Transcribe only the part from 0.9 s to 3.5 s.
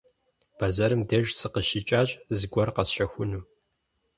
деж сыкъыщикӀащ, зыгуэр къэсщэхуну.